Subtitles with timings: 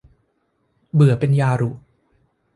[0.93, 1.69] เบื่อเป็นยารุ